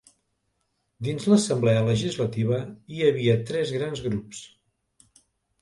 Dins 1.07 1.27
l'Assemblea 1.31 1.83
Legislativa 1.89 2.63
hi 2.97 3.05
havia 3.11 3.39
tres 3.51 3.75
grans 3.77 4.03
grups. 4.07 4.41